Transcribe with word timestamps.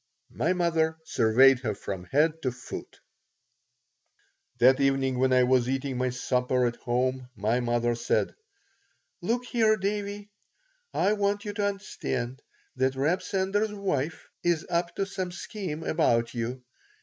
My 0.33 0.53
mother 0.53 0.97
surveyed 1.05 1.59
her 1.59 1.75
from 1.75 2.05
head 2.05 2.41
to 2.41 2.51
foot 2.51 3.01
That 4.57 4.79
evening 4.79 5.19
when 5.19 5.31
I 5.31 5.43
was 5.43 5.69
eating 5.69 5.95
my 5.99 6.09
supper 6.09 6.65
at 6.65 6.77
home 6.77 7.29
my 7.35 7.59
mother 7.59 7.93
said: 7.93 8.33
"Look 9.21 9.45
here, 9.45 9.77
Davie. 9.77 10.31
I 10.91 11.13
want 11.13 11.45
you 11.45 11.53
to 11.53 11.67
understand 11.67 12.41
that 12.77 12.95
Reb 12.95 13.21
Sender's 13.21 13.73
wife 13.75 14.27
is 14.43 14.65
up 14.71 14.95
to 14.95 15.05
some 15.05 15.31
scheme 15.31 15.83
about 15.83 16.33
you. 16.33 16.63